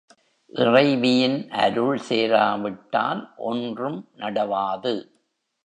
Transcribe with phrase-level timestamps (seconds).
[0.51, 4.95] இறைவியின் அருள் சேராவிட்டால் ஒன்றும் நடவாது.